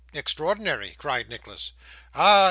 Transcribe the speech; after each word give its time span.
'Extraordinary!' 0.13 0.95
cried 0.97 1.29
Nicholas. 1.29 1.73
'Ah! 2.15 2.39